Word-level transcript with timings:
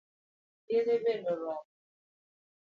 Yedhe 0.71 0.95
bende 1.03 1.29
oromo? 1.33 1.65